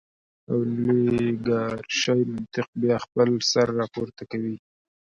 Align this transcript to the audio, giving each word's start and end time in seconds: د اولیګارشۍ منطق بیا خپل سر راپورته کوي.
د 0.45 0.47
اولیګارشۍ 0.55 2.21
منطق 2.31 2.67
بیا 2.81 2.97
خپل 3.05 3.29
سر 3.51 3.67
راپورته 3.79 4.23
کوي. 4.31 4.55